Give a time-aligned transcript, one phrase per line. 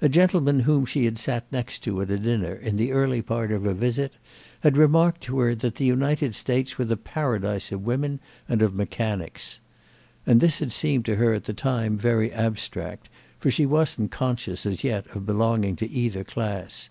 [0.00, 3.62] A gentleman whom she had sat next to at dinner in the early part of
[3.64, 4.14] her visit
[4.62, 8.74] had remarked to her that the United States were the paradise of women and of
[8.74, 9.60] mechanics;
[10.26, 14.66] and this had seemed to her at the time very abstract, for she wasn't conscious
[14.66, 16.90] as yet of belonging to either class.